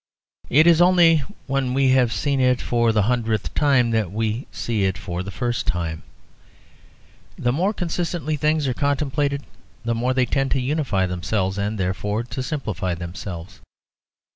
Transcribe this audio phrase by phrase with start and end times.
[0.49, 4.83] It is only when we have seen it for the hundredth time that we see
[4.83, 6.01] it for the first time.
[7.37, 9.43] The more consistently things are contemplated,
[9.85, 13.61] the more they tend to unify themselves and therefore to simplify themselves.